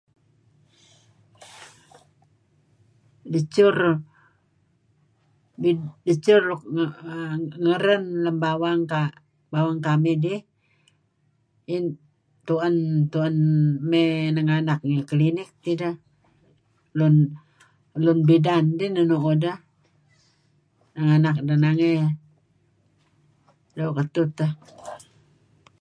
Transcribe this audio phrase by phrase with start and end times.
[6.17, 6.61] Dechur luk
[7.63, 8.35] ngeren lem
[9.53, 10.41] bawang kamih dih
[13.13, 13.35] tu'en
[13.89, 15.95] mey nenganak ngi klinik tidah,
[18.05, 19.57] lun bidan deh nu'uh deh
[21.63, 21.91] nangy.
[23.77, 24.51] Doo' ketuh teh.